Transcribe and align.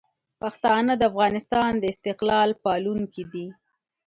پښتانه 0.41 0.93
د 0.97 1.03
افغانستان 1.11 1.71
د 1.77 1.83
استقلال 1.93 2.49
پالونکي 2.63 3.23
دي. 3.31 3.47